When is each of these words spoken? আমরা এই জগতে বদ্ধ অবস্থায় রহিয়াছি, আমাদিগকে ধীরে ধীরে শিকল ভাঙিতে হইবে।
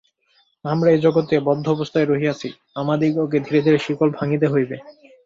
আমরা 0.65 0.89
এই 0.91 0.99
জগতে 0.99 1.35
বদ্ধ 1.39 1.65
অবস্থায় 1.69 2.07
রহিয়াছি, 2.07 2.49
আমাদিগকে 2.75 3.37
ধীরে 3.39 3.59
ধীরে 3.65 3.77
শিকল 3.77 4.09
ভাঙিতে 4.17 4.47
হইবে। 4.47 4.75